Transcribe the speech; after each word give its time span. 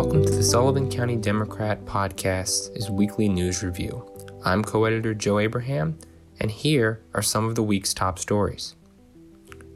Welcome 0.00 0.24
to 0.26 0.30
the 0.30 0.44
Sullivan 0.44 0.88
County 0.88 1.16
Democrat 1.16 1.84
Podcast's 1.84 2.88
weekly 2.88 3.28
news 3.28 3.64
review. 3.64 4.08
I'm 4.44 4.62
co 4.62 4.84
editor 4.84 5.12
Joe 5.12 5.40
Abraham, 5.40 5.98
and 6.38 6.52
here 6.52 7.02
are 7.14 7.20
some 7.20 7.46
of 7.46 7.56
the 7.56 7.64
week's 7.64 7.92
top 7.92 8.20
stories. 8.20 8.76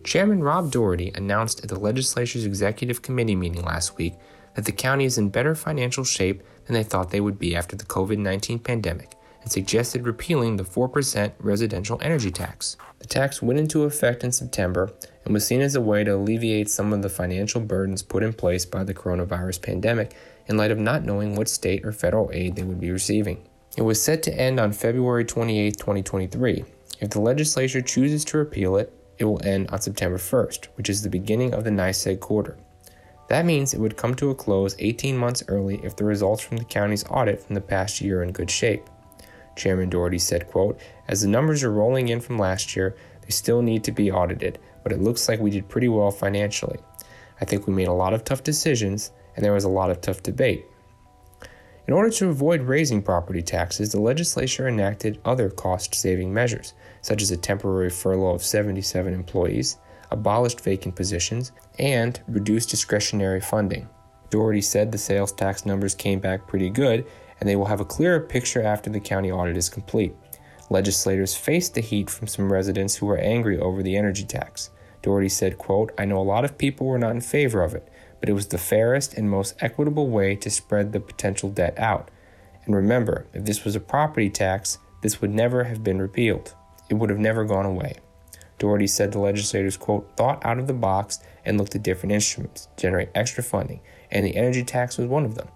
Chairman 0.04 0.40
Rob 0.44 0.70
Doherty 0.70 1.10
announced 1.16 1.64
at 1.64 1.70
the 1.70 1.78
legislature's 1.78 2.44
executive 2.44 3.02
committee 3.02 3.34
meeting 3.34 3.64
last 3.64 3.96
week 3.96 4.14
that 4.54 4.64
the 4.64 4.70
county 4.70 5.06
is 5.06 5.18
in 5.18 5.28
better 5.28 5.56
financial 5.56 6.04
shape 6.04 6.44
than 6.66 6.74
they 6.74 6.84
thought 6.84 7.10
they 7.10 7.20
would 7.20 7.40
be 7.40 7.56
after 7.56 7.74
the 7.74 7.84
COVID 7.84 8.18
19 8.18 8.60
pandemic 8.60 9.16
and 9.42 9.52
suggested 9.52 10.06
repealing 10.06 10.56
the 10.56 10.64
4% 10.64 11.32
residential 11.38 11.98
energy 12.00 12.30
tax. 12.30 12.76
The 12.98 13.06
tax 13.06 13.42
went 13.42 13.58
into 13.58 13.84
effect 13.84 14.24
in 14.24 14.32
September 14.32 14.92
and 15.24 15.34
was 15.34 15.46
seen 15.46 15.60
as 15.60 15.74
a 15.74 15.80
way 15.80 16.04
to 16.04 16.14
alleviate 16.14 16.70
some 16.70 16.92
of 16.92 17.02
the 17.02 17.08
financial 17.08 17.60
burdens 17.60 18.02
put 18.02 18.22
in 18.22 18.32
place 18.32 18.64
by 18.64 18.84
the 18.84 18.94
coronavirus 18.94 19.62
pandemic 19.62 20.14
in 20.46 20.56
light 20.56 20.70
of 20.70 20.78
not 20.78 21.04
knowing 21.04 21.34
what 21.34 21.48
state 21.48 21.84
or 21.84 21.92
federal 21.92 22.30
aid 22.32 22.56
they 22.56 22.62
would 22.62 22.80
be 22.80 22.90
receiving. 22.90 23.42
It 23.76 23.82
was 23.82 24.02
set 24.02 24.22
to 24.24 24.34
end 24.34 24.60
on 24.60 24.72
February 24.72 25.24
28, 25.24 25.78
2023. 25.78 26.64
If 27.00 27.10
the 27.10 27.20
legislature 27.20 27.80
chooses 27.80 28.24
to 28.26 28.38
repeal 28.38 28.76
it, 28.76 28.92
it 29.18 29.24
will 29.24 29.44
end 29.44 29.68
on 29.70 29.80
September 29.80 30.18
1st, 30.18 30.66
which 30.76 30.90
is 30.90 31.02
the 31.02 31.08
beginning 31.08 31.54
of 31.54 31.64
the 31.64 31.70
NYSEG 31.70 32.20
quarter. 32.20 32.56
That 33.28 33.46
means 33.46 33.72
it 33.72 33.80
would 33.80 33.96
come 33.96 34.14
to 34.16 34.30
a 34.30 34.34
close 34.34 34.76
18 34.78 35.16
months 35.16 35.42
early 35.48 35.80
if 35.82 35.96
the 35.96 36.04
results 36.04 36.42
from 36.42 36.58
the 36.58 36.64
county's 36.64 37.04
audit 37.08 37.40
from 37.40 37.54
the 37.54 37.60
past 37.60 38.00
year 38.00 38.20
are 38.20 38.22
in 38.22 38.32
good 38.32 38.50
shape. 38.50 38.84
Chairman 39.56 39.90
Doherty 39.90 40.18
said, 40.18 40.48
quote, 40.48 40.80
As 41.08 41.22
the 41.22 41.28
numbers 41.28 41.62
are 41.62 41.72
rolling 41.72 42.08
in 42.08 42.20
from 42.20 42.38
last 42.38 42.74
year, 42.76 42.96
they 43.22 43.30
still 43.30 43.62
need 43.62 43.84
to 43.84 43.92
be 43.92 44.10
audited, 44.10 44.58
but 44.82 44.92
it 44.92 45.00
looks 45.00 45.28
like 45.28 45.40
we 45.40 45.50
did 45.50 45.68
pretty 45.68 45.88
well 45.88 46.10
financially. 46.10 46.78
I 47.40 47.44
think 47.44 47.66
we 47.66 47.74
made 47.74 47.88
a 47.88 47.92
lot 47.92 48.14
of 48.14 48.24
tough 48.24 48.42
decisions, 48.42 49.12
and 49.34 49.44
there 49.44 49.52
was 49.52 49.64
a 49.64 49.68
lot 49.68 49.90
of 49.90 50.00
tough 50.00 50.22
debate. 50.22 50.66
In 51.88 51.94
order 51.94 52.10
to 52.10 52.28
avoid 52.28 52.62
raising 52.62 53.02
property 53.02 53.42
taxes, 53.42 53.90
the 53.90 54.00
legislature 54.00 54.68
enacted 54.68 55.20
other 55.24 55.50
cost 55.50 55.94
saving 55.94 56.32
measures, 56.32 56.74
such 57.00 57.22
as 57.22 57.32
a 57.32 57.36
temporary 57.36 57.90
furlough 57.90 58.34
of 58.34 58.44
77 58.44 59.12
employees, 59.12 59.78
abolished 60.10 60.60
vacant 60.60 60.94
positions, 60.94 61.50
and 61.78 62.20
reduced 62.28 62.70
discretionary 62.70 63.40
funding. 63.40 63.88
Doherty 64.30 64.60
said 64.60 64.92
the 64.92 64.98
sales 64.98 65.32
tax 65.32 65.66
numbers 65.66 65.94
came 65.94 66.20
back 66.20 66.46
pretty 66.46 66.70
good, 66.70 67.04
and 67.42 67.48
they 67.48 67.56
will 67.56 67.66
have 67.66 67.80
a 67.80 67.84
clearer 67.84 68.20
picture 68.20 68.62
after 68.62 68.88
the 68.88 69.00
county 69.00 69.28
audit 69.28 69.56
is 69.56 69.68
complete. 69.68 70.14
Legislators 70.70 71.34
faced 71.34 71.74
the 71.74 71.80
heat 71.80 72.08
from 72.08 72.28
some 72.28 72.52
residents 72.52 72.94
who 72.94 73.06
were 73.06 73.18
angry 73.18 73.58
over 73.58 73.82
the 73.82 73.96
energy 73.96 74.22
tax. 74.22 74.70
Doherty 75.02 75.28
said, 75.28 75.58
quote, 75.58 75.90
I 75.98 76.04
know 76.04 76.18
a 76.18 76.22
lot 76.22 76.44
of 76.44 76.56
people 76.56 76.86
were 76.86 77.00
not 77.00 77.16
in 77.16 77.20
favor 77.20 77.64
of 77.64 77.74
it, 77.74 77.88
but 78.20 78.28
it 78.28 78.34
was 78.34 78.46
the 78.46 78.58
fairest 78.58 79.14
and 79.14 79.28
most 79.28 79.56
equitable 79.58 80.08
way 80.08 80.36
to 80.36 80.50
spread 80.50 80.92
the 80.92 81.00
potential 81.00 81.50
debt 81.50 81.76
out. 81.80 82.12
And 82.64 82.76
remember, 82.76 83.26
if 83.34 83.44
this 83.44 83.64
was 83.64 83.74
a 83.74 83.80
property 83.80 84.30
tax, 84.30 84.78
this 85.02 85.20
would 85.20 85.34
never 85.34 85.64
have 85.64 85.82
been 85.82 86.00
repealed. 86.00 86.54
It 86.88 86.94
would 86.94 87.10
have 87.10 87.18
never 87.18 87.44
gone 87.44 87.66
away. 87.66 87.96
Doherty 88.60 88.86
said 88.86 89.10
the 89.10 89.18
legislators, 89.18 89.76
quote, 89.76 90.16
thought 90.16 90.46
out 90.46 90.60
of 90.60 90.68
the 90.68 90.74
box 90.74 91.18
and 91.44 91.58
looked 91.58 91.74
at 91.74 91.82
different 91.82 92.12
instruments 92.12 92.68
to 92.76 92.82
generate 92.82 93.08
extra 93.16 93.42
funding, 93.42 93.80
and 94.12 94.24
the 94.24 94.36
energy 94.36 94.62
tax 94.62 94.96
was 94.96 95.08
one 95.08 95.24
of 95.24 95.34
them. 95.34 95.48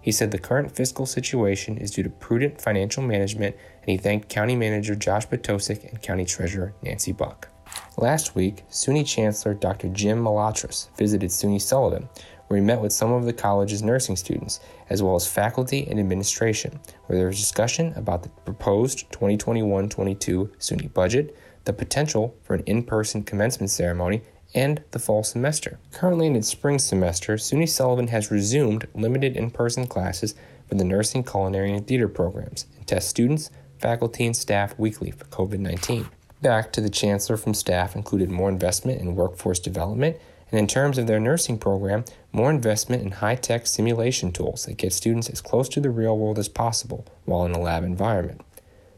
He 0.00 0.12
said 0.12 0.30
the 0.30 0.38
current 0.38 0.74
fiscal 0.74 1.06
situation 1.06 1.76
is 1.76 1.90
due 1.90 2.02
to 2.02 2.10
prudent 2.10 2.60
financial 2.60 3.02
management, 3.02 3.56
and 3.82 3.90
he 3.90 3.96
thanked 3.96 4.28
County 4.28 4.56
Manager 4.56 4.94
Josh 4.94 5.26
Potosek 5.28 5.88
and 5.88 6.00
County 6.02 6.24
Treasurer 6.24 6.72
Nancy 6.82 7.12
Buck. 7.12 7.48
Last 7.96 8.34
week, 8.34 8.64
SUNY 8.70 9.06
Chancellor 9.06 9.54
Dr. 9.54 9.88
Jim 9.88 10.22
Malatras 10.22 10.88
visited 10.96 11.30
SUNY 11.30 11.60
Sullivan, 11.60 12.08
where 12.46 12.58
he 12.58 12.64
met 12.64 12.80
with 12.80 12.92
some 12.92 13.12
of 13.12 13.26
the 13.26 13.32
college's 13.32 13.82
nursing 13.82 14.16
students, 14.16 14.60
as 14.88 15.02
well 15.02 15.14
as 15.14 15.26
faculty 15.26 15.86
and 15.86 16.00
administration, 16.00 16.80
where 17.06 17.18
there 17.18 17.28
was 17.28 17.38
discussion 17.38 17.92
about 17.94 18.22
the 18.22 18.28
proposed 18.28 19.10
2021 19.12 19.88
22 19.88 20.50
SUNY 20.58 20.92
budget, 20.92 21.36
the 21.64 21.72
potential 21.72 22.34
for 22.42 22.54
an 22.54 22.62
in 22.66 22.82
person 22.82 23.22
commencement 23.22 23.70
ceremony, 23.70 24.22
and 24.54 24.82
the 24.90 24.98
fall 24.98 25.22
semester. 25.22 25.78
Currently 25.92 26.26
in 26.26 26.36
its 26.36 26.48
spring 26.48 26.78
semester, 26.78 27.36
SUNY 27.36 27.68
Sullivan 27.68 28.08
has 28.08 28.30
resumed 28.30 28.86
limited 28.94 29.36
in 29.36 29.50
person 29.50 29.86
classes 29.86 30.34
for 30.68 30.74
the 30.74 30.84
nursing, 30.84 31.24
culinary, 31.24 31.72
and 31.72 31.86
theater 31.86 32.08
programs 32.08 32.66
and 32.76 32.86
tests 32.86 33.10
students, 33.10 33.50
faculty, 33.78 34.26
and 34.26 34.36
staff 34.36 34.78
weekly 34.78 35.10
for 35.10 35.24
COVID 35.26 35.58
19. 35.58 36.08
Back 36.42 36.72
to 36.72 36.80
the 36.80 36.90
Chancellor 36.90 37.36
from 37.36 37.54
staff 37.54 37.94
included 37.94 38.30
more 38.30 38.48
investment 38.48 39.00
in 39.00 39.14
workforce 39.14 39.58
development, 39.58 40.16
and 40.50 40.58
in 40.58 40.66
terms 40.66 40.98
of 40.98 41.06
their 41.06 41.20
nursing 41.20 41.58
program, 41.58 42.04
more 42.32 42.50
investment 42.50 43.02
in 43.02 43.12
high 43.12 43.34
tech 43.34 43.66
simulation 43.66 44.32
tools 44.32 44.64
that 44.64 44.76
get 44.76 44.92
students 44.92 45.28
as 45.28 45.40
close 45.40 45.68
to 45.68 45.80
the 45.80 45.90
real 45.90 46.16
world 46.16 46.38
as 46.38 46.48
possible 46.48 47.06
while 47.24 47.44
in 47.44 47.52
a 47.52 47.60
lab 47.60 47.84
environment. 47.84 48.40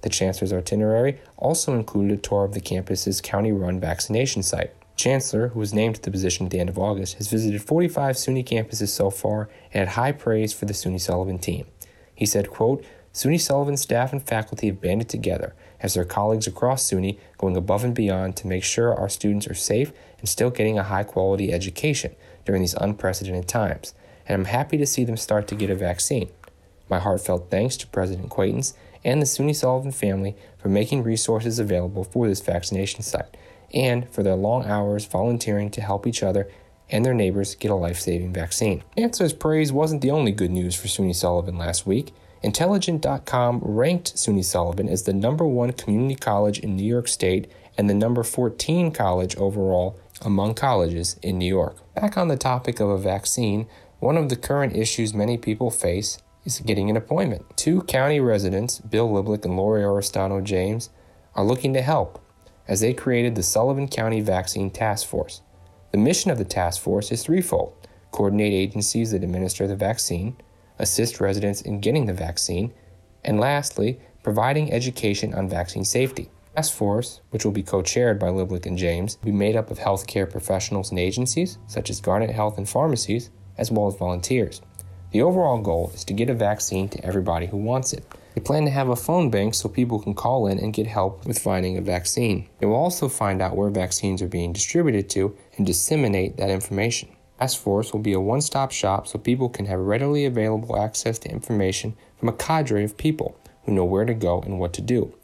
The 0.02 0.08
Chancellor's 0.08 0.52
itinerary 0.52 1.18
also 1.36 1.74
included 1.74 2.18
a 2.18 2.22
tour 2.22 2.44
of 2.44 2.54
the 2.54 2.60
campus's 2.60 3.20
county 3.20 3.52
run 3.52 3.80
vaccination 3.80 4.42
site. 4.42 4.72
Chancellor, 5.02 5.48
who 5.48 5.58
was 5.58 5.74
named 5.74 5.96
to 5.96 6.02
the 6.02 6.12
position 6.12 6.46
at 6.46 6.52
the 6.52 6.60
end 6.60 6.68
of 6.68 6.78
August, 6.78 7.14
has 7.14 7.26
visited 7.26 7.60
45 7.60 8.14
SUNY 8.14 8.44
campuses 8.44 8.90
so 8.90 9.10
far 9.10 9.48
and 9.74 9.88
had 9.88 9.96
high 9.96 10.12
praise 10.12 10.52
for 10.52 10.64
the 10.64 10.72
SUNY 10.72 11.00
Sullivan 11.00 11.40
team. 11.40 11.66
He 12.14 12.24
said, 12.24 12.50
quote, 12.50 12.84
SUNY 13.12 13.40
Sullivan 13.40 13.76
staff 13.76 14.12
and 14.12 14.22
faculty 14.22 14.68
have 14.68 14.80
banded 14.80 15.08
together 15.08 15.56
as 15.80 15.94
their 15.94 16.04
colleagues 16.04 16.46
across 16.46 16.88
SUNY 16.88 17.18
going 17.36 17.56
above 17.56 17.82
and 17.82 17.96
beyond 17.96 18.36
to 18.36 18.46
make 18.46 18.62
sure 18.62 18.94
our 18.94 19.08
students 19.08 19.48
are 19.48 19.54
safe 19.54 19.90
and 20.20 20.28
still 20.28 20.50
getting 20.50 20.78
a 20.78 20.84
high 20.84 21.02
quality 21.02 21.52
education 21.52 22.14
during 22.44 22.62
these 22.62 22.74
unprecedented 22.74 23.48
times, 23.48 23.94
and 24.28 24.36
I'm 24.36 24.44
happy 24.44 24.76
to 24.76 24.86
see 24.86 25.02
them 25.02 25.16
start 25.16 25.48
to 25.48 25.56
get 25.56 25.68
a 25.68 25.74
vaccine. 25.74 26.30
My 26.88 27.00
heartfelt 27.00 27.50
thanks 27.50 27.76
to 27.78 27.88
President 27.88 28.30
Quaintance 28.30 28.74
and 29.04 29.20
the 29.20 29.26
SUNY 29.26 29.56
Sullivan 29.56 29.90
family 29.90 30.36
for 30.58 30.68
making 30.68 31.02
resources 31.02 31.58
available 31.58 32.04
for 32.04 32.28
this 32.28 32.40
vaccination 32.40 33.02
site 33.02 33.36
and 33.72 34.08
for 34.10 34.22
their 34.22 34.34
long 34.34 34.64
hours 34.64 35.04
volunteering 35.06 35.70
to 35.70 35.80
help 35.80 36.06
each 36.06 36.22
other 36.22 36.48
and 36.90 37.04
their 37.04 37.14
neighbors 37.14 37.54
get 37.54 37.70
a 37.70 37.74
life 37.74 37.98
saving 37.98 38.32
vaccine. 38.32 38.82
Chancellor's 38.96 39.32
praise 39.32 39.72
wasn't 39.72 40.02
the 40.02 40.10
only 40.10 40.30
good 40.30 40.50
news 40.50 40.76
for 40.76 40.88
SUNY 40.88 41.14
Sullivan 41.14 41.56
last 41.56 41.86
week. 41.86 42.12
Intelligent.com 42.42 43.60
ranked 43.62 44.14
SUNY 44.14 44.44
Sullivan 44.44 44.88
as 44.88 45.04
the 45.04 45.14
number 45.14 45.46
one 45.46 45.72
community 45.72 46.14
college 46.14 46.58
in 46.58 46.76
New 46.76 46.84
York 46.84 47.08
State 47.08 47.50
and 47.78 47.88
the 47.88 47.94
number 47.94 48.22
14 48.22 48.92
college 48.92 49.36
overall 49.36 49.98
among 50.20 50.54
colleges 50.54 51.16
in 51.22 51.38
New 51.38 51.46
York. 51.46 51.76
Back 51.94 52.16
on 52.18 52.28
the 52.28 52.36
topic 52.36 52.78
of 52.78 52.90
a 52.90 52.98
vaccine, 52.98 53.66
one 54.00 54.16
of 54.16 54.28
the 54.28 54.36
current 54.36 54.76
issues 54.76 55.14
many 55.14 55.38
people 55.38 55.70
face 55.70 56.18
is 56.44 56.60
getting 56.60 56.90
an 56.90 56.96
appointment. 56.96 57.44
Two 57.56 57.82
county 57.82 58.20
residents, 58.20 58.80
Bill 58.80 59.08
Liblick 59.08 59.44
and 59.44 59.56
Lori 59.56 59.82
Oristano 59.82 60.42
James, 60.42 60.90
are 61.34 61.44
looking 61.44 61.72
to 61.74 61.82
help 61.82 62.20
as 62.68 62.80
they 62.80 62.92
created 62.92 63.34
the 63.34 63.42
Sullivan 63.42 63.88
County 63.88 64.20
Vaccine 64.20 64.70
Task 64.70 65.06
Force. 65.06 65.42
The 65.90 65.98
mission 65.98 66.30
of 66.30 66.38
the 66.38 66.44
task 66.44 66.80
force 66.80 67.12
is 67.12 67.22
threefold 67.22 67.74
coordinate 68.12 68.52
agencies 68.52 69.10
that 69.10 69.24
administer 69.24 69.66
the 69.66 69.74
vaccine, 69.74 70.36
assist 70.78 71.20
residents 71.20 71.62
in 71.62 71.80
getting 71.80 72.06
the 72.06 72.12
vaccine, 72.12 72.72
and 73.24 73.40
lastly, 73.40 73.98
providing 74.22 74.72
education 74.72 75.34
on 75.34 75.48
vaccine 75.48 75.84
safety. 75.84 76.28
The 76.50 76.56
task 76.56 76.74
force, 76.74 77.20
which 77.30 77.44
will 77.44 77.52
be 77.52 77.62
co 77.62 77.82
chaired 77.82 78.18
by 78.18 78.28
Liblick 78.28 78.66
and 78.66 78.78
James, 78.78 79.18
will 79.18 79.32
be 79.32 79.36
made 79.36 79.56
up 79.56 79.70
of 79.70 79.78
healthcare 79.78 80.30
professionals 80.30 80.90
and 80.90 80.98
agencies, 80.98 81.58
such 81.66 81.90
as 81.90 82.00
Garnet 82.00 82.30
Health 82.30 82.58
and 82.58 82.68
pharmacies, 82.68 83.30
as 83.58 83.70
well 83.70 83.88
as 83.88 83.96
volunteers. 83.96 84.60
The 85.10 85.22
overall 85.22 85.60
goal 85.60 85.90
is 85.94 86.04
to 86.04 86.14
get 86.14 86.30
a 86.30 86.34
vaccine 86.34 86.88
to 86.90 87.04
everybody 87.04 87.46
who 87.46 87.56
wants 87.56 87.92
it. 87.92 88.04
They 88.34 88.40
plan 88.40 88.64
to 88.64 88.70
have 88.70 88.88
a 88.88 88.96
phone 88.96 89.30
bank 89.30 89.54
so 89.54 89.68
people 89.68 90.00
can 90.00 90.14
call 90.14 90.46
in 90.46 90.58
and 90.58 90.72
get 90.72 90.86
help 90.86 91.26
with 91.26 91.38
finding 91.38 91.76
a 91.76 91.82
vaccine. 91.82 92.48
They 92.58 92.66
will 92.66 92.76
also 92.76 93.08
find 93.08 93.42
out 93.42 93.56
where 93.56 93.68
vaccines 93.68 94.22
are 94.22 94.28
being 94.28 94.52
distributed 94.52 95.10
to 95.10 95.36
and 95.56 95.66
disseminate 95.66 96.38
that 96.38 96.50
information. 96.50 97.10
Task 97.38 97.60
Force 97.60 97.92
will 97.92 98.00
be 98.00 98.12
a 98.12 98.20
one 98.20 98.40
stop 98.40 98.72
shop 98.72 99.06
so 99.06 99.18
people 99.18 99.48
can 99.48 99.66
have 99.66 99.80
readily 99.80 100.24
available 100.24 100.78
access 100.78 101.18
to 101.18 101.30
information 101.30 101.96
from 102.16 102.28
a 102.28 102.32
cadre 102.32 102.84
of 102.84 102.96
people 102.96 103.36
who 103.64 103.72
know 103.72 103.84
where 103.84 104.04
to 104.04 104.14
go 104.14 104.40
and 104.40 104.58
what 104.58 104.72
to 104.74 104.80
do. 104.80 105.14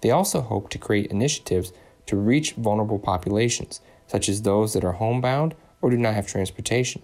They 0.00 0.10
also 0.10 0.40
hope 0.40 0.70
to 0.70 0.78
create 0.78 1.10
initiatives 1.10 1.72
to 2.06 2.16
reach 2.16 2.52
vulnerable 2.52 2.98
populations, 2.98 3.80
such 4.06 4.28
as 4.28 4.42
those 4.42 4.72
that 4.72 4.84
are 4.84 4.92
homebound 4.92 5.54
or 5.82 5.90
do 5.90 5.96
not 5.96 6.14
have 6.14 6.26
transportation. 6.26 7.02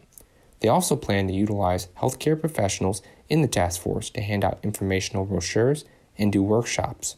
They 0.61 0.69
also 0.69 0.97
plan 0.97 1.27
to 1.27 1.35
utilize 1.35 1.89
healthcare 2.01 2.41
professionals 2.41 3.03
in 3.33 3.41
the 3.41 3.49
task 3.49 3.81
force 3.81 4.11
to 4.11 4.21
hand 4.21 4.45
out 4.45 4.59
informational 4.63 5.25
brochures 5.25 5.87
and 6.19 6.31
do 6.31 6.43
workshops. 6.43 7.17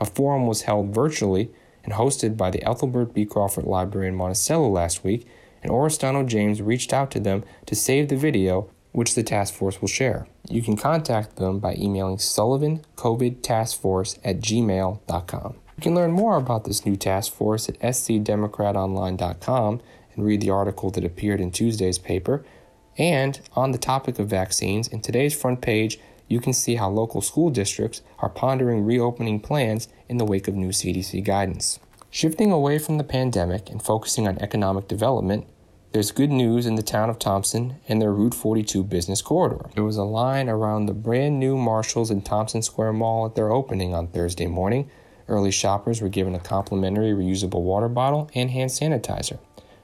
A 0.00 0.04
forum 0.04 0.48
was 0.48 0.62
held 0.62 0.92
virtually 0.92 1.48
and 1.84 1.92
hosted 1.92 2.36
by 2.36 2.50
the 2.50 2.68
Ethelbert 2.68 3.14
B. 3.14 3.24
Crawford 3.24 3.64
Library 3.64 4.08
in 4.08 4.16
Monticello 4.16 4.68
last 4.68 5.04
week, 5.04 5.28
and 5.62 5.70
Oristano 5.70 6.26
James 6.26 6.60
reached 6.60 6.92
out 6.92 7.12
to 7.12 7.20
them 7.20 7.44
to 7.66 7.76
save 7.76 8.08
the 8.08 8.16
video, 8.16 8.68
which 8.90 9.14
the 9.14 9.22
task 9.22 9.54
force 9.54 9.80
will 9.80 9.86
share. 9.86 10.26
You 10.50 10.60
can 10.60 10.76
contact 10.76 11.36
them 11.36 11.60
by 11.60 11.76
emailing 11.76 12.18
Sullivan 12.18 12.84
COVID 12.96 13.42
Task 13.42 13.80
Force 13.80 14.18
at 14.24 14.40
gmail.com. 14.40 15.54
You 15.76 15.82
can 15.82 15.94
learn 15.94 16.10
more 16.10 16.36
about 16.36 16.64
this 16.64 16.84
new 16.84 16.96
task 16.96 17.32
force 17.32 17.68
at 17.68 17.78
scdemocratonline.com 17.78 19.80
and 20.16 20.24
read 20.24 20.40
the 20.40 20.50
article 20.50 20.90
that 20.90 21.04
appeared 21.04 21.40
in 21.40 21.52
Tuesday's 21.52 21.98
paper 21.98 22.44
And 22.96 23.40
on 23.54 23.72
the 23.72 23.78
topic 23.78 24.18
of 24.18 24.28
vaccines, 24.28 24.88
in 24.88 25.00
today's 25.00 25.34
front 25.34 25.60
page, 25.60 25.98
you 26.28 26.40
can 26.40 26.52
see 26.52 26.76
how 26.76 26.88
local 26.88 27.20
school 27.20 27.50
districts 27.50 28.02
are 28.18 28.28
pondering 28.28 28.84
reopening 28.84 29.40
plans 29.40 29.88
in 30.08 30.18
the 30.18 30.24
wake 30.24 30.48
of 30.48 30.54
new 30.54 30.70
CDC 30.70 31.24
guidance. 31.24 31.80
Shifting 32.10 32.52
away 32.52 32.78
from 32.78 32.98
the 32.98 33.04
pandemic 33.04 33.68
and 33.70 33.82
focusing 33.82 34.28
on 34.28 34.38
economic 34.38 34.86
development, 34.86 35.46
there's 35.92 36.10
good 36.10 36.30
news 36.30 36.66
in 36.66 36.74
the 36.74 36.82
town 36.82 37.10
of 37.10 37.18
Thompson 37.18 37.76
and 37.88 38.00
their 38.00 38.12
Route 38.12 38.34
42 38.34 38.82
business 38.84 39.22
corridor. 39.22 39.70
There 39.74 39.84
was 39.84 39.96
a 39.96 40.04
line 40.04 40.48
around 40.48 40.86
the 40.86 40.94
brand 40.94 41.38
new 41.38 41.56
Marshalls 41.56 42.10
in 42.10 42.22
Thompson 42.22 42.62
Square 42.62 42.94
Mall 42.94 43.26
at 43.26 43.34
their 43.34 43.52
opening 43.52 43.94
on 43.94 44.08
Thursday 44.08 44.46
morning. 44.46 44.90
Early 45.28 45.50
shoppers 45.50 46.00
were 46.00 46.08
given 46.08 46.34
a 46.34 46.40
complimentary 46.40 47.12
reusable 47.12 47.62
water 47.62 47.88
bottle 47.88 48.28
and 48.34 48.50
hand 48.50 48.70
sanitizer. 48.70 49.38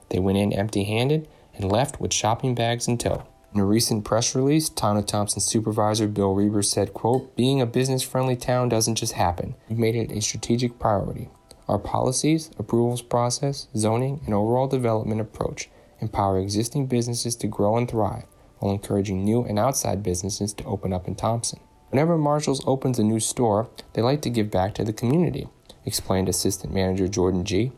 They 0.09 0.19
went 0.19 0.39
in 0.39 0.53
empty 0.53 0.85
handed 0.85 1.29
and 1.61 1.71
left 1.71 2.01
with 2.01 2.13
shopping 2.13 2.55
bags 2.55 2.89
in 2.89 2.99
tow. 2.99 3.27
In 3.53 3.61
a 3.61 3.65
recent 3.65 4.05
press 4.05 4.35
release, 4.35 4.69
Town 4.69 4.97
of 4.97 5.07
Thompson 5.07 5.41
supervisor 5.41 6.07
Bill 6.07 6.35
Rieber 6.35 6.65
said, 6.65 6.95
quote, 6.95 7.37
Being 7.37 7.61
a 7.61 7.67
business 7.67 8.03
friendly 8.03 8.37
town 8.37 8.69
doesn't 8.69 8.95
just 8.95 9.15
happen. 9.15 9.57
We've 9.69 9.79
made 9.79 9.97
it 9.97 10.13
a 10.13 10.23
strategic 10.23 10.79
priority. 10.79 11.29
Our 11.67 11.79
policies, 11.79 12.51
approvals 12.59 13.03
process, 13.03 13.69
zoning, 13.77 14.21
and 14.25 14.35
overall 14.35 14.69
development 14.69 15.21
approach 15.21 15.69
empower 16.01 16.39
existing 16.39 16.87
businesses 16.87 17.37
to 17.37 17.47
grow 17.47 17.77
and 17.77 17.89
thrive 17.89 18.25
while 18.59 18.73
encouraging 18.73 19.25
new 19.25 19.43
and 19.45 19.59
outside 19.59 20.03
businesses 20.03 20.53
to 20.55 20.65
open 20.65 20.93
up 20.93 21.09
in 21.09 21.15
Thompson. 21.15 21.61
Whenever 21.91 22.17
Marshalls 22.17 22.63
opens 22.67 22.99
a 22.99 23.03
new 23.03 23.19
store, 23.19 23.69
they 23.95 24.03
like 24.03 24.23
to 24.23 24.31
give 24.31 24.51
back 24.51 24.75
to 24.75 24.85
the 24.85 24.93
community, 24.93 25.49
explained 25.85 26.29
Assistant 26.29 26.73
Manager 26.73 27.09
Jordan 27.09 27.45
G., 27.45 27.73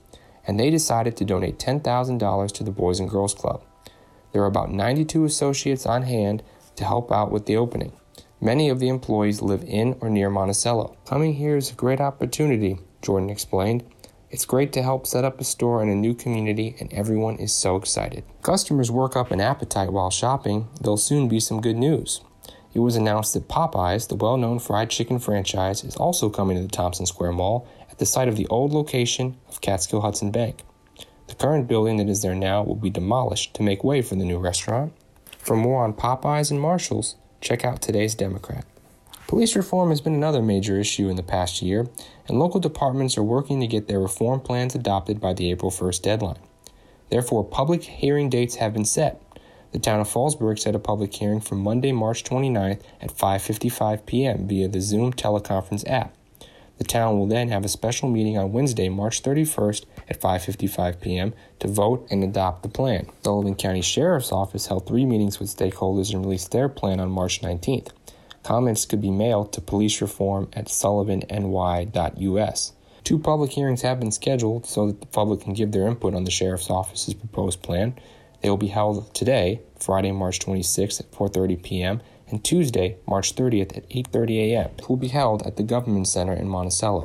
and 0.47 0.59
they 0.59 0.71
decided 0.71 1.17
to 1.17 1.25
donate 1.25 1.59
$10,000 1.59 2.53
to 2.53 2.65
the 2.65 2.71
Boys 2.71 3.01
and 3.01 3.09
Girls 3.09 3.33
Club. 3.33 3.63
There 4.33 4.43
are 4.43 4.47
about 4.47 4.71
92 4.71 5.25
associates 5.25 5.87
on 5.87 6.03
hand 6.03 6.43
to 6.77 6.85
help 6.85 7.13
out 7.13 7.31
with 7.31 7.47
the 7.47 7.57
opening. 7.57 7.93
Many 8.41 8.69
of 8.69 8.81
the 8.81 8.89
employees 8.89 9.43
live 9.43 9.63
in 9.65 9.97
or 10.01 10.11
near 10.11 10.31
Monticello. 10.31 10.97
Coming 11.07 11.35
here 11.35 11.57
is 11.57 11.71
a 11.71 11.75
great 11.75 12.01
opportunity, 12.01 12.79
Jordan 13.01 13.31
explained. 13.31 13.85
It's 14.31 14.47
great 14.47 14.73
to 14.73 14.83
help 14.83 15.07
set 15.07 15.25
up 15.25 15.41
a 15.41 15.45
store 15.45 15.83
in 15.83 15.91
a 15.91 15.95
new 15.95 16.15
community, 16.15 16.75
and 16.81 16.93
everyone 16.93 17.37
is 17.37 17.53
so 17.53 17.77
excited. 17.77 18.25
Customers 18.43 18.91
work 18.91 19.15
up 19.15 19.31
an 19.31 19.41
appetite 19.41 19.93
while 19.93 20.11
shopping, 20.11 20.69
there'll 20.81 20.97
soon 20.97 21.29
be 21.29 21.39
some 21.39 21.61
good 21.61 21.77
news. 21.77 22.23
It 22.75 22.79
was 22.79 22.97
announced 22.97 23.35
that 23.35 23.49
Popeyes, 23.49 24.09
the 24.09 24.17
well 24.17 24.39
known 24.39 24.59
fried 24.59 24.89
chicken 24.89 25.19
franchise, 25.19 25.85
is 25.85 25.97
also 25.97 26.31
coming 26.31 26.57
to 26.57 26.63
the 26.63 26.69
Thompson 26.69 27.05
Square 27.05 27.33
Mall 27.33 27.69
at 27.91 27.99
the 27.99 28.07
site 28.07 28.29
of 28.29 28.37
the 28.37 28.47
old 28.49 28.73
location 28.73 29.37
of 29.49 29.61
Catskill 29.61 30.01
Hudson 30.01 30.31
Bank. 30.31 30.65
The 31.33 31.39
current 31.47 31.67
building 31.67 31.97
that 31.97 32.11
is 32.11 32.21
there 32.21 32.35
now 32.35 32.63
will 32.63 32.75
be 32.75 32.91
demolished 32.91 33.55
to 33.55 33.63
make 33.63 33.83
way 33.83 34.03
for 34.03 34.17
the 34.17 34.25
new 34.25 34.37
restaurant. 34.37 34.93
For 35.39 35.57
more 35.57 35.83
on 35.83 35.95
Popeyes 35.95 36.51
and 36.51 36.61
Marshalls, 36.61 37.17
check 37.41 37.65
out 37.65 37.81
today's 37.81 38.15
Democrat. 38.15 38.67
Police 39.29 39.57
reform 39.57 39.89
has 39.89 40.03
been 40.03 40.13
another 40.13 40.43
major 40.43 40.79
issue 40.79 41.09
in 41.09 41.17
the 41.17 41.23
past 41.23 41.63
year, 41.63 41.89
and 42.29 42.39
local 42.39 42.61
departments 42.61 43.17
are 43.17 43.23
working 43.23 43.61
to 43.61 43.67
get 43.67 43.89
their 43.89 43.99
reform 43.99 44.41
plans 44.41 44.75
adopted 44.75 45.23
by 45.23 45.33
the 45.33 45.51
April 45.51 45.71
1st 45.71 46.03
deadline. 46.03 46.39
Therefore, 47.09 47.43
public 47.43 47.85
hearing 47.85 48.29
dates 48.29 48.57
have 48.57 48.75
been 48.75 48.85
set. 48.85 49.23
The 49.73 49.79
town 49.79 50.01
of 50.01 50.09
Fallsburg 50.09 50.59
set 50.59 50.75
a 50.75 50.79
public 50.79 51.15
hearing 51.15 51.41
for 51.41 51.55
Monday, 51.55 51.93
March 51.93 52.25
29th 52.25 52.83
at 53.01 53.11
5:55 53.11 54.05
p.m. 54.05 54.47
via 54.47 54.69
the 54.69 54.83
Zoom 54.83 55.15
teleconference 55.15 55.89
app. 55.89 56.15
The 56.83 56.89
town 56.89 57.17
will 57.17 57.29
then 57.29 57.51
have 57.51 57.65
a 57.65 57.69
special 57.69 58.09
meeting 58.09 58.37
on 58.37 58.51
Wednesday, 58.51 58.89
March 58.89 59.23
31st 59.23 59.85
at 60.09 60.21
5:55 60.21 61.01
p.m. 61.01 61.33
to 61.61 61.69
vote 61.69 62.09
and 62.11 62.25
adopt 62.25 62.65
the 62.65 62.69
plan. 62.69 63.07
Sullivan 63.23 63.55
County 63.55 63.83
Sheriff's 63.83 64.33
Office 64.33 64.67
held 64.67 64.89
3 64.89 65.07
meetings 65.07 65.39
with 65.39 65.57
stakeholders 65.57 66.13
and 66.13 66.25
released 66.25 66.51
their 66.51 66.69
plan 66.69 66.99
on 66.99 67.09
March 67.09 67.41
19th. 67.41 67.91
Comments 68.43 68.85
could 68.85 69.01
be 69.01 69.13
mailed 69.13 69.53
to 69.53 69.61
policereform 69.61 70.49
at 70.55 70.67
sullivanny.us. 70.67 72.73
Two 73.05 73.19
public 73.21 73.53
hearings 73.53 73.83
have 73.83 74.01
been 74.01 74.11
scheduled 74.11 74.67
so 74.67 74.89
that 74.89 75.01
the 75.01 75.07
public 75.07 75.43
can 75.43 75.53
give 75.53 75.71
their 75.71 75.87
input 75.87 76.17
on 76.17 76.25
the 76.25 76.33
Sheriff's 76.33 76.69
Office's 76.69 77.15
proposed 77.15 77.63
plan. 77.63 77.95
They 78.41 78.51
will 78.51 78.57
be 78.57 78.67
held 78.67 79.15
today, 79.15 79.61
Friday, 79.79 80.11
March 80.11 80.41
26th 80.41 80.99
at 80.99 81.13
4:30 81.13 81.63
p.m., 81.63 82.03
and 82.33 82.43
Tuesday, 82.43 82.97
March 83.07 83.37
30th 83.37 83.77
at 83.77 83.89
8:30 83.91 84.39
a.m. 84.39 84.71
Will 84.89 84.97
be 84.97 85.09
held 85.09 85.47
at 85.47 85.57
the 85.57 85.63
Government 85.63 86.09
Center 86.09 86.33
in 86.33 86.49
Monticello. 86.49 87.05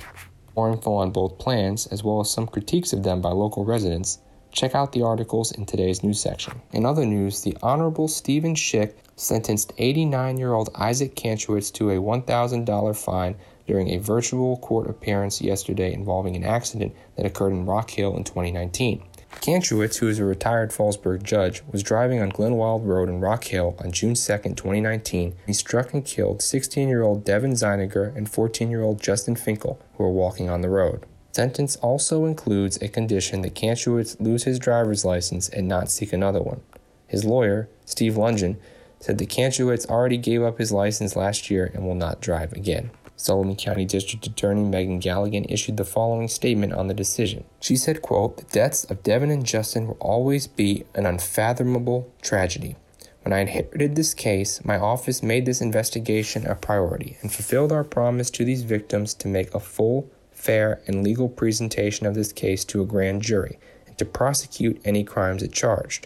More 0.56 0.72
info 0.72 0.94
on 0.96 1.12
both 1.12 1.38
plans, 1.38 1.86
as 1.88 2.04
well 2.04 2.22
as 2.22 2.32
some 2.32 2.48
critiques 2.48 2.94
of 2.94 3.04
them 3.04 3.22
by 3.22 3.32
local 3.32 3.66
residents, 3.66 4.20
check 4.52 4.74
out 4.74 4.94
the 4.94 5.04
articles 5.04 5.52
in 5.52 5.66
today's 5.66 6.02
news 6.02 6.20
section. 6.20 6.62
In 6.72 6.86
other 6.86 7.06
news, 7.06 7.42
the 7.42 7.58
Honorable 7.62 8.08
Stephen 8.08 8.56
Schick 8.56 8.94
sentenced 9.18 9.74
89 9.78 10.38
year 10.38 10.54
old 10.54 10.70
Isaac 10.76 11.16
Kantrowitz 11.16 11.72
to 11.74 11.92
a 11.92 11.98
$1,000 11.98 12.96
fine 12.96 13.36
during 13.68 13.90
a 13.90 13.98
virtual 13.98 14.58
court 14.58 14.90
appearance 14.90 15.42
yesterday 15.42 15.94
involving 15.94 16.36
an 16.38 16.46
accident 16.46 16.96
that 17.18 17.26
occurred 17.26 17.52
in 17.52 17.66
Rock 17.66 17.90
Hill 17.92 18.16
in 18.16 18.24
2019. 18.24 19.04
Kantrowitz, 19.32 19.98
who 19.98 20.08
is 20.08 20.20
a 20.20 20.26
retired 20.26 20.72
Fallsburg 20.72 21.24
judge, 21.24 21.62
was 21.72 21.84
driving 21.84 22.22
on 22.22 22.32
Glenwild 22.32 22.86
Road 22.86 23.10
in 23.10 23.22
Rock 23.22 23.46
Hill 23.46 23.76
on 23.80 23.92
June 23.92 24.14
2, 24.14 24.16
2019. 24.16 25.36
He 25.46 25.54
struck 25.54 25.94
and 25.94 26.04
killed 26.04 26.42
16 26.42 26.90
year 26.90 27.02
old 27.02 27.24
Devin 27.24 27.54
Zeiniger 27.54 28.16
and 28.16 28.30
14 28.30 28.70
year 28.70 28.82
old 28.82 29.02
Justin 29.02 29.36
Finkel, 29.36 29.80
who 29.96 30.04
were 30.04 30.12
walking 30.12 30.50
on 30.50 30.62
the 30.62 30.70
road. 30.70 31.06
Sentence 31.32 31.76
also 31.78 32.26
includes 32.26 32.82
a 32.82 32.88
condition 32.88 33.42
that 33.44 33.54
Kantrowitz 33.54 34.20
lose 34.20 34.44
his 34.44 34.60
driver's 34.60 35.06
license 35.06 35.48
and 35.50 35.68
not 35.68 35.92
seek 35.92 36.12
another 36.12 36.42
one. 36.42 36.62
His 37.06 37.24
lawyer, 37.24 37.70
Steve 37.86 38.18
Lungen, 38.18 38.58
said 39.00 39.18
that 39.20 39.30
Kantrowitz 39.30 39.88
already 39.88 40.18
gave 40.18 40.42
up 40.42 40.58
his 40.58 40.72
license 40.72 41.16
last 41.16 41.52
year 41.52 41.72
and 41.74 41.86
will 41.86 41.96
not 41.96 42.22
drive 42.22 42.54
again. 42.54 42.90
Sullivan 43.20 43.56
County 43.56 43.84
District 43.84 44.26
Attorney 44.28 44.64
Megan 44.64 45.02
Galligan 45.02 45.48
issued 45.50 45.78
the 45.78 45.84
following 45.84 46.28
statement 46.28 46.74
on 46.74 46.88
the 46.88 46.94
decision. 46.94 47.46
She 47.60 47.76
said, 47.76 48.04
quote, 48.04 48.38
The 48.38 48.44
deaths 48.44 48.84
of 48.84 49.02
Devin 49.02 49.32
and 49.32 49.44
Justin 49.44 49.88
will 49.88 49.98
always 50.00 50.46
be 50.46 50.86
an 50.94 51.08
unfathomable 51.08 52.14
tragedy. 52.22 52.76
When 53.24 53.34
I 53.34 53.40
inherited 53.40 53.96
this 53.96 54.14
case, 54.14 54.64
my 54.64 54.78
office 54.78 55.24
made 55.24 55.48
this 55.48 55.62
investigation 55.62 56.46
a 56.46 56.54
priority 56.54 57.18
and 57.22 57.34
fulfilled 57.34 57.72
our 57.72 57.84
promise 57.84 58.30
to 58.30 58.46
these 58.46 58.62
victims 58.62 59.16
to 59.16 59.28
make 59.28 59.52
a 59.54 59.60
full, 59.60 60.10
fair, 60.32 60.80
and 60.86 61.04
legal 61.04 61.28
presentation 61.28 62.06
of 62.06 62.14
this 62.14 62.32
case 62.32 62.64
to 62.66 62.84
a 62.84 62.86
grand 62.86 63.24
jury 63.24 63.58
and 63.88 63.98
to 63.98 64.06
prosecute 64.06 64.80
any 64.86 65.04
crimes 65.04 65.42
it 65.42 65.52
charged. 65.52 66.06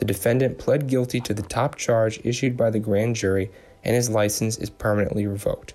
The 0.00 0.04
defendant 0.04 0.58
pled 0.58 0.86
guilty 0.86 1.20
to 1.20 1.32
the 1.32 1.42
top 1.42 1.76
charge 1.76 2.20
issued 2.22 2.58
by 2.58 2.68
the 2.68 2.78
grand 2.78 3.16
jury, 3.16 3.50
and 3.82 3.96
his 3.96 4.10
license 4.10 4.58
is 4.58 4.68
permanently 4.68 5.26
revoked. 5.26 5.72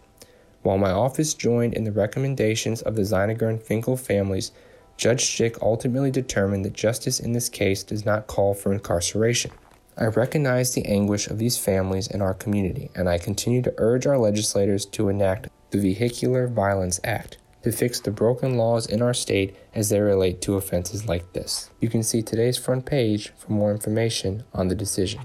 While 0.68 0.78
my 0.78 0.92
office 0.92 1.34
joined 1.34 1.76
in 1.76 1.86
the 1.86 1.94
recommendations 1.94 2.82
of 2.82 2.98
the 2.98 3.04
Zeiniger 3.04 3.48
and 3.48 3.64
Finkel 3.64 3.96
families, 3.96 4.52
Judge 4.98 5.24
Schick 5.24 5.58
ultimately 5.62 6.12
determined 6.12 6.66
that 6.66 6.74
justice 6.74 7.22
in 7.22 7.32
this 7.32 7.48
case 7.48 7.84
does 7.84 8.06
not 8.06 8.28
call 8.28 8.54
for 8.54 8.74
incarceration. 8.74 9.52
I 9.98 10.08
recognize 10.08 10.74
the 10.74 10.86
anguish 10.86 11.28
of 11.28 11.38
these 11.38 11.58
families 11.58 12.10
and 12.10 12.22
our 12.22 12.34
community, 12.34 12.90
and 12.96 13.08
I 13.08 13.18
continue 13.18 13.62
to 13.62 13.74
urge 13.78 14.06
our 14.06 14.18
legislators 14.18 14.86
to 14.88 15.08
enact 15.08 15.48
the 15.70 15.80
Vehicular 15.80 16.50
Violence 16.50 17.00
Act 17.02 17.38
to 17.64 17.72
fix 17.72 18.02
the 18.02 18.12
broken 18.12 18.58
laws 18.58 18.88
in 18.88 19.02
our 19.02 19.14
state 19.14 19.56
as 19.74 19.88
they 19.88 20.02
relate 20.02 20.42
to 20.42 20.56
offenses 20.56 21.08
like 21.08 21.32
this. 21.32 21.70
You 21.80 21.88
can 21.88 22.04
see 22.04 22.22
today's 22.22 22.58
front 22.58 22.86
page 22.86 23.32
for 23.38 23.54
more 23.54 23.72
information 23.72 24.44
on 24.54 24.68
the 24.68 24.76
decision. 24.76 25.22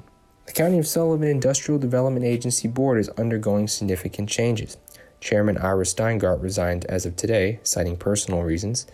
The 0.47 0.53
County 0.53 0.79
of 0.79 0.87
Sullivan 0.87 1.29
Industrial 1.29 1.81
Development 1.81 2.25
Agency 2.25 2.69
Board 2.69 3.01
is 3.01 3.09
undergoing 3.11 3.67
significant 3.67 4.29
changes. 4.29 4.77
Chairman 5.23 5.57
Ira 5.57 5.85
Steingart 5.85 6.43
resigned 6.43 6.85
as 6.87 7.07
of 7.07 7.15
today, 7.15 7.61
citing 7.63 7.97
personal 7.97 8.43
reasons. 8.43 8.87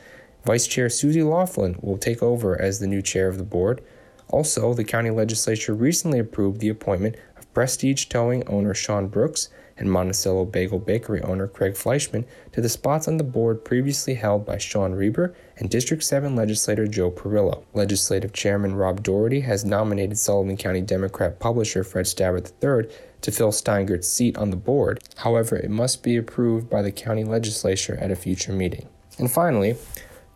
Vice 0.44 0.66
Chair 0.66 0.90
Susie 0.90 1.22
Laughlin 1.22 1.76
will 1.80 1.96
take 1.96 2.22
over 2.22 2.60
as 2.60 2.78
the 2.78 2.86
new 2.86 3.00
chair 3.00 3.28
of 3.28 3.38
the 3.38 3.44
board. 3.44 3.82
Also, 4.28 4.74
the 4.74 4.84
county 4.84 5.10
legislature 5.10 5.74
recently 5.74 6.18
approved 6.18 6.60
the 6.60 6.68
appointment 6.68 7.16
of 7.38 7.52
Prestige 7.54 8.04
Towing 8.04 8.46
owner 8.46 8.74
Sean 8.74 9.08
Brooks 9.08 9.48
and 9.78 9.90
Monticello 9.90 10.44
Bagel 10.44 10.80
Bakery 10.80 11.22
owner 11.22 11.46
Craig 11.46 11.72
Fleischman 11.72 12.26
to 12.52 12.60
the 12.60 12.68
spots 12.68 13.08
on 13.08 13.16
the 13.16 13.24
board 13.24 13.64
previously 13.64 14.14
held 14.14 14.44
by 14.44 14.58
Sean 14.58 14.92
Reber 14.92 15.34
and 15.56 15.70
District 15.70 16.02
7 16.02 16.36
legislator 16.36 16.86
Joe 16.86 17.10
Perillo. 17.10 17.64
Legislative 17.72 18.34
Chairman 18.34 18.74
Rob 18.74 19.02
Doherty 19.02 19.40
has 19.40 19.64
nominated 19.64 20.18
Sullivan 20.18 20.56
County 20.56 20.82
Democrat 20.82 21.40
publisher 21.40 21.84
Fred 21.84 22.04
Stabbert 22.04 22.52
III 22.62 22.94
to 23.22 23.32
fill 23.32 23.52
Steingart's 23.52 24.08
seat 24.08 24.36
on 24.36 24.50
the 24.50 24.56
board. 24.56 25.02
However, 25.16 25.56
it 25.56 25.70
must 25.70 26.02
be 26.02 26.16
approved 26.16 26.70
by 26.70 26.82
the 26.82 26.92
county 26.92 27.24
legislature 27.24 27.96
at 28.00 28.10
a 28.10 28.16
future 28.16 28.52
meeting. 28.52 28.88
And 29.18 29.30
finally, 29.30 29.76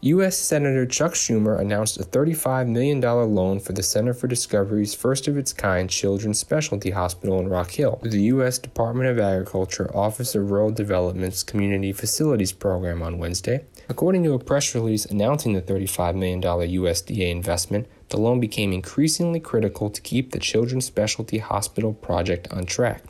U.S. 0.06 0.36
Senator 0.36 0.84
Chuck 0.84 1.12
Schumer 1.12 1.60
announced 1.60 1.96
a 1.96 2.02
$35 2.02 2.66
million 2.66 3.00
loan 3.00 3.60
for 3.60 3.72
the 3.72 3.84
Center 3.84 4.12
for 4.12 4.26
Discovery's 4.26 4.96
first 4.96 5.28
of 5.28 5.36
its 5.38 5.52
kind 5.52 5.88
children's 5.88 6.40
specialty 6.40 6.90
hospital 6.90 7.38
in 7.38 7.46
Rock 7.46 7.70
Hill 7.70 8.00
through 8.02 8.10
the 8.10 8.22
U.S. 8.22 8.58
Department 8.58 9.08
of 9.08 9.20
Agriculture 9.20 9.96
Office 9.96 10.34
of 10.34 10.50
Rural 10.50 10.72
Development's 10.72 11.44
Community 11.44 11.92
Facilities 11.92 12.50
Program 12.50 13.00
on 13.00 13.18
Wednesday. 13.18 13.64
According 13.88 14.24
to 14.24 14.32
a 14.32 14.40
press 14.40 14.74
release 14.74 15.04
announcing 15.06 15.52
the 15.52 15.62
$35 15.62 16.16
million 16.16 16.42
USDA 16.42 17.30
investment, 17.30 17.86
the 18.08 18.16
loan 18.16 18.40
became 18.40 18.72
increasingly 18.72 19.38
critical 19.38 19.88
to 19.88 20.00
keep 20.00 20.32
the 20.32 20.40
Children's 20.40 20.84
Specialty 20.84 21.38
Hospital 21.38 21.94
project 21.94 22.52
on 22.52 22.66
track. 22.66 23.04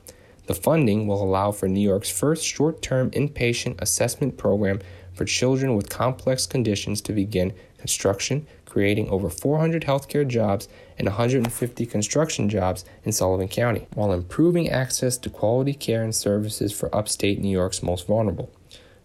The 0.46 0.54
funding 0.54 1.06
will 1.06 1.22
allow 1.22 1.52
for 1.52 1.68
New 1.68 1.80
York's 1.80 2.10
first 2.10 2.44
short 2.44 2.82
term 2.82 3.10
inpatient 3.12 3.80
assessment 3.80 4.36
program 4.36 4.80
for 5.22 5.26
children 5.26 5.76
with 5.76 5.88
complex 5.88 6.46
conditions 6.46 7.00
to 7.00 7.12
begin 7.12 7.52
construction, 7.78 8.44
creating 8.66 9.08
over 9.08 9.30
400 9.30 9.84
healthcare 9.84 10.26
jobs 10.26 10.66
and 10.98 11.06
150 11.06 11.86
construction 11.86 12.48
jobs 12.48 12.84
in 13.04 13.12
Sullivan 13.12 13.46
County, 13.46 13.86
while 13.94 14.12
improving 14.12 14.68
access 14.68 15.16
to 15.18 15.30
quality 15.30 15.74
care 15.74 16.02
and 16.02 16.12
services 16.12 16.72
for 16.72 16.92
upstate 16.92 17.38
New 17.38 17.52
York's 17.52 17.84
most 17.84 18.08
vulnerable. 18.08 18.50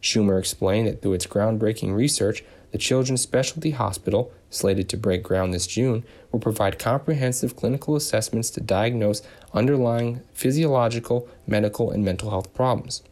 Schumer 0.02 0.40
explained 0.40 0.88
that 0.88 1.04
through 1.04 1.14
its 1.14 1.28
groundbreaking 1.28 1.94
research, 1.94 2.44
the 2.72 2.80
Children's 2.80 3.22
Specialty 3.22 3.72
Hospital, 3.72 4.32
slated 4.50 4.90
to 4.90 4.98
break 4.98 5.22
ground 5.22 5.54
this 5.54 5.68
June, 5.68 6.04
will 6.32 6.40
provide 6.40 6.80
comprehensive 6.80 7.56
clinical 7.56 7.96
assessments 7.96 8.50
to 8.50 8.60
diagnose 8.60 9.22
underlying 9.54 10.22
physiological, 10.34 11.30
medical, 11.46 11.92
and 11.92 12.04
mental 12.04 12.32
health 12.32 12.56
problems. 12.56 13.04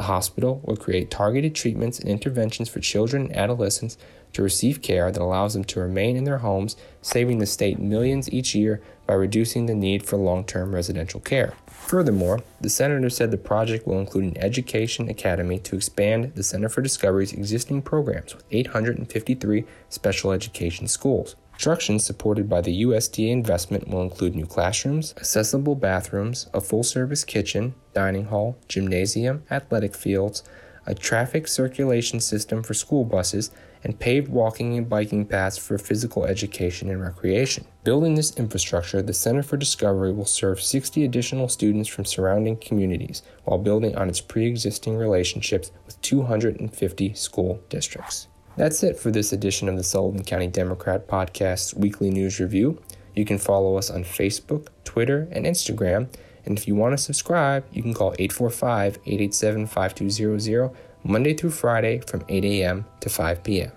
The 0.00 0.06
hospital 0.06 0.62
will 0.64 0.78
create 0.78 1.10
targeted 1.10 1.54
treatments 1.54 1.98
and 1.98 2.08
interventions 2.08 2.70
for 2.70 2.80
children 2.80 3.26
and 3.26 3.36
adolescents 3.36 3.98
to 4.32 4.42
receive 4.42 4.80
care 4.80 5.12
that 5.12 5.20
allows 5.20 5.52
them 5.52 5.62
to 5.64 5.80
remain 5.80 6.16
in 6.16 6.24
their 6.24 6.38
homes, 6.38 6.74
saving 7.02 7.36
the 7.36 7.44
state 7.44 7.78
millions 7.78 8.32
each 8.32 8.54
year 8.54 8.80
by 9.06 9.12
reducing 9.12 9.66
the 9.66 9.74
need 9.74 10.02
for 10.02 10.16
long 10.16 10.44
term 10.44 10.74
residential 10.74 11.20
care. 11.20 11.52
Furthermore, 11.66 12.40
the 12.62 12.70
senator 12.70 13.10
said 13.10 13.30
the 13.30 13.36
project 13.36 13.86
will 13.86 14.00
include 14.00 14.24
an 14.24 14.38
education 14.38 15.10
academy 15.10 15.58
to 15.58 15.76
expand 15.76 16.32
the 16.34 16.42
Center 16.42 16.70
for 16.70 16.80
Discovery's 16.80 17.34
existing 17.34 17.82
programs 17.82 18.34
with 18.34 18.44
853 18.50 19.66
special 19.90 20.32
education 20.32 20.88
schools. 20.88 21.36
Construction 21.60 21.98
supported 21.98 22.48
by 22.48 22.62
the 22.62 22.84
USDA 22.84 23.28
investment 23.30 23.86
will 23.86 24.00
include 24.00 24.34
new 24.34 24.46
classrooms, 24.46 25.12
accessible 25.18 25.74
bathrooms, 25.74 26.48
a 26.54 26.60
full 26.62 26.82
service 26.82 27.22
kitchen, 27.22 27.74
dining 27.92 28.24
hall, 28.24 28.56
gymnasium, 28.66 29.42
athletic 29.50 29.94
fields, 29.94 30.42
a 30.86 30.94
traffic 30.94 31.46
circulation 31.46 32.18
system 32.18 32.62
for 32.62 32.72
school 32.72 33.04
buses, 33.04 33.50
and 33.84 33.98
paved 33.98 34.28
walking 34.28 34.78
and 34.78 34.88
biking 34.88 35.26
paths 35.26 35.58
for 35.58 35.76
physical 35.76 36.24
education 36.24 36.88
and 36.88 37.02
recreation. 37.02 37.66
Building 37.84 38.14
this 38.14 38.34
infrastructure, 38.38 39.02
the 39.02 39.12
Center 39.12 39.42
for 39.42 39.58
Discovery 39.58 40.14
will 40.14 40.24
serve 40.24 40.62
60 40.62 41.04
additional 41.04 41.50
students 41.50 41.90
from 41.90 42.06
surrounding 42.06 42.56
communities 42.56 43.22
while 43.44 43.58
building 43.58 43.94
on 43.96 44.08
its 44.08 44.22
pre 44.22 44.46
existing 44.46 44.96
relationships 44.96 45.72
with 45.84 46.00
250 46.00 47.12
school 47.12 47.60
districts. 47.68 48.28
That's 48.60 48.82
it 48.82 48.98
for 48.98 49.10
this 49.10 49.32
edition 49.32 49.70
of 49.70 49.78
the 49.78 49.82
Sullivan 49.82 50.22
County 50.22 50.46
Democrat 50.46 51.08
Podcast's 51.08 51.74
weekly 51.74 52.10
news 52.10 52.38
review. 52.38 52.78
You 53.14 53.24
can 53.24 53.38
follow 53.38 53.78
us 53.78 53.88
on 53.90 54.04
Facebook, 54.04 54.66
Twitter, 54.84 55.26
and 55.32 55.46
Instagram. 55.46 56.08
And 56.44 56.58
if 56.58 56.68
you 56.68 56.74
want 56.74 56.92
to 56.92 57.02
subscribe, 57.02 57.64
you 57.72 57.80
can 57.80 57.94
call 57.94 58.12
845 58.18 58.96
887 59.06 59.66
5200 59.66 60.70
Monday 61.02 61.32
through 61.32 61.52
Friday 61.52 62.00
from 62.00 62.22
8 62.28 62.44
a.m. 62.44 62.84
to 63.00 63.08
5 63.08 63.42
p.m. 63.42 63.72